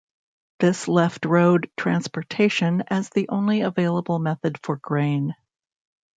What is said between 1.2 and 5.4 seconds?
road transportation as the only available method for grain.